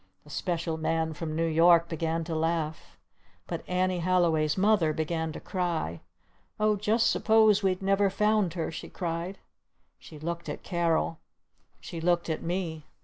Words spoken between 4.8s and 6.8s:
began to cry. "Oh,